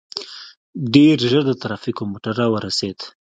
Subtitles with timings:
[0.93, 2.99] ډېر ژر د ټرافيکو موټر راورسېد.